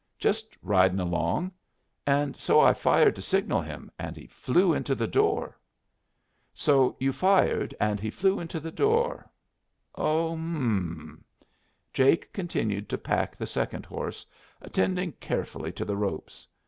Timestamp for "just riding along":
0.17-1.51